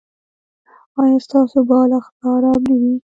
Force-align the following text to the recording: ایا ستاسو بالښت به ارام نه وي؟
ایا 1.01 1.17
ستاسو 1.25 1.59
بالښت 1.69 2.11
به 2.19 2.25
ارام 2.35 2.61
نه 2.69 2.75
وي؟ 2.81 2.93